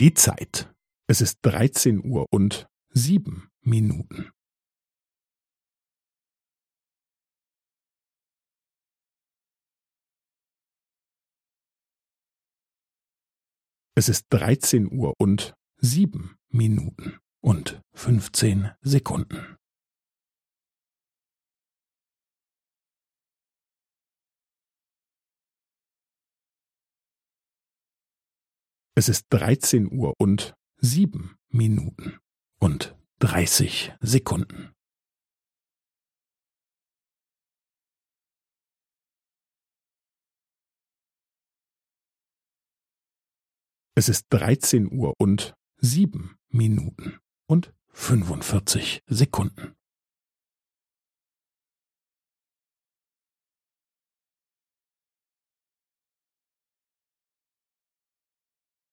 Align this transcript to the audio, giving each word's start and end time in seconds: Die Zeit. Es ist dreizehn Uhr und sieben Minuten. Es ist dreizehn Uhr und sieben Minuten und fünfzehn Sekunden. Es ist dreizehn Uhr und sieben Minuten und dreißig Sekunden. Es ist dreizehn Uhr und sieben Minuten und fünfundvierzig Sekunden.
Die 0.00 0.14
Zeit. 0.14 0.72
Es 1.08 1.20
ist 1.20 1.40
dreizehn 1.42 2.04
Uhr 2.04 2.26
und 2.30 2.68
sieben 2.90 3.50
Minuten. 3.62 4.30
Es 13.96 14.08
ist 14.08 14.26
dreizehn 14.30 14.88
Uhr 14.92 15.14
und 15.18 15.54
sieben 15.78 16.38
Minuten 16.48 17.18
und 17.40 17.82
fünfzehn 17.92 18.70
Sekunden. 18.80 19.57
Es 28.98 29.08
ist 29.08 29.26
dreizehn 29.30 29.92
Uhr 29.92 30.12
und 30.18 30.56
sieben 30.78 31.38
Minuten 31.50 32.18
und 32.58 32.96
dreißig 33.20 33.92
Sekunden. 34.00 34.74
Es 43.94 44.08
ist 44.08 44.26
dreizehn 44.30 44.90
Uhr 44.90 45.14
und 45.16 45.54
sieben 45.76 46.36
Minuten 46.48 47.20
und 47.46 47.72
fünfundvierzig 47.92 49.04
Sekunden. 49.06 49.77